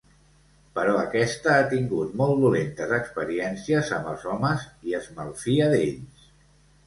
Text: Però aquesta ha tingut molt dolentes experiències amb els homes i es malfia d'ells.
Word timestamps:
Però 0.77 0.93
aquesta 1.01 1.51
ha 1.55 1.67
tingut 1.73 2.15
molt 2.21 2.39
dolentes 2.45 2.93
experiències 2.97 3.93
amb 3.99 4.09
els 4.13 4.25
homes 4.31 4.65
i 4.93 4.95
es 5.01 5.11
malfia 5.19 5.69
d'ells. 5.75 6.27